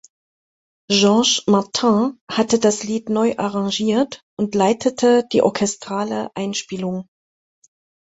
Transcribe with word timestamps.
George 0.89 1.43
Martin 1.45 2.19
hatte 2.27 2.57
das 2.57 2.81
Lied 2.83 3.09
neu 3.09 3.35
arrangiert 3.37 4.23
und 4.35 4.55
leitete 4.55 5.27
die 5.31 5.43
orchestrale 5.43 6.31
Einspielung. 6.33 7.07